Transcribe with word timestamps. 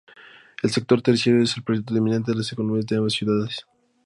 El 0.63 0.71
sector 0.71 1.03
terciario 1.03 1.43
es 1.43 1.55
el 1.57 1.61
predominante 1.61 2.31
en 2.31 2.39
las 2.39 2.51
economías 2.51 2.87
de 2.87 2.97
ambas 2.97 3.13
ciudades. 3.13 3.67